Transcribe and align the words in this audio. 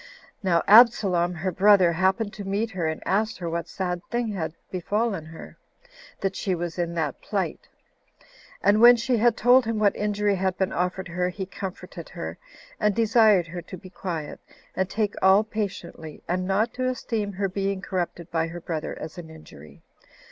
Now 0.41 0.63
Absalom, 0.67 1.35
her 1.35 1.51
brother, 1.51 1.91
happened 1.91 2.33
to 2.33 2.43
meet 2.43 2.71
her, 2.71 2.87
and 2.87 3.03
asked 3.05 3.37
her 3.37 3.47
what 3.47 3.67
sad 3.67 4.01
thing 4.09 4.29
had 4.31 4.55
befallen 4.71 5.27
her, 5.27 5.57
that 6.21 6.35
she 6.35 6.55
was 6.55 6.79
in 6.79 6.95
that 6.95 7.21
plight; 7.21 7.67
and 8.63 8.81
when 8.81 8.95
she 8.95 9.17
had 9.17 9.37
told 9.37 9.63
him 9.65 9.77
what 9.77 9.95
injury 9.95 10.33
had 10.37 10.57
been 10.57 10.73
offered 10.73 11.07
her, 11.07 11.29
he 11.29 11.45
comforted 11.45 12.09
her, 12.09 12.39
and 12.79 12.95
desired 12.95 13.45
her 13.45 13.61
to 13.61 13.77
be 13.77 13.91
quiet, 13.91 14.39
and 14.75 14.89
take 14.89 15.13
all 15.21 15.43
patiently, 15.43 16.23
and 16.27 16.47
not 16.47 16.73
to 16.73 16.89
esteem 16.89 17.33
her 17.33 17.47
being 17.47 17.79
corrupted 17.79 18.31
by 18.31 18.47
her 18.47 18.59
brother 18.59 18.97
as 18.99 19.19
an 19.19 19.29
injury. 19.29 19.83